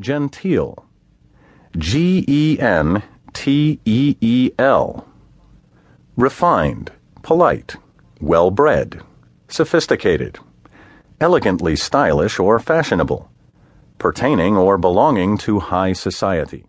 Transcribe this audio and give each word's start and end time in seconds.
Genteel. 0.00 0.84
G 1.76 2.24
E 2.26 2.58
N 2.58 3.02
T 3.32 3.78
E 3.84 4.16
E 4.20 4.50
L. 4.58 5.06
Refined, 6.16 6.90
polite, 7.22 7.76
well 8.20 8.50
bred, 8.50 9.02
sophisticated, 9.48 10.38
elegantly 11.20 11.76
stylish 11.76 12.38
or 12.38 12.58
fashionable, 12.58 13.30
pertaining 13.98 14.56
or 14.56 14.76
belonging 14.76 15.38
to 15.38 15.60
high 15.60 15.92
society. 15.92 16.64